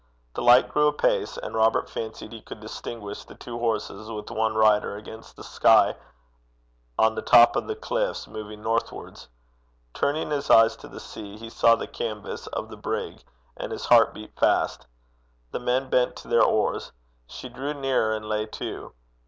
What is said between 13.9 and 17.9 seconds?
beat fast. The men bent to their oars. She drew